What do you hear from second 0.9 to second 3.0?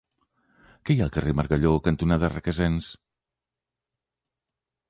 hi ha al carrer Margalló cantonada Requesens?